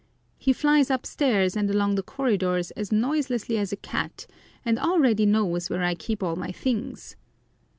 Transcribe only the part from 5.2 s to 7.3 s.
knows where I keep all my things.